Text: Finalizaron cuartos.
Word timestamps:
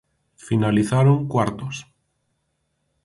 Finalizaron 0.45 1.27
cuartos. 1.31 1.75